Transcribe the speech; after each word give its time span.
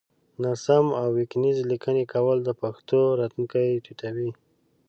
ناسم 0.43 0.85
او 0.99 1.07
وينگيزې 1.17 1.63
ليکنې 1.71 2.03
کول 2.13 2.37
د 2.43 2.49
پښتو 2.61 2.99
راتلونکی 3.19 3.69
تتوي 3.85 4.29